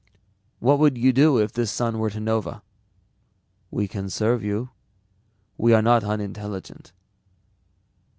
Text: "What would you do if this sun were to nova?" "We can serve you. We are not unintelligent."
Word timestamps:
"What 0.57 0.79
would 0.79 0.97
you 0.97 1.13
do 1.13 1.37
if 1.37 1.51
this 1.53 1.69
sun 1.69 1.99
were 1.99 2.09
to 2.09 2.19
nova?" 2.19 2.63
"We 3.69 3.87
can 3.87 4.09
serve 4.09 4.43
you. 4.43 4.71
We 5.59 5.75
are 5.75 5.83
not 5.83 6.03
unintelligent." 6.03 6.91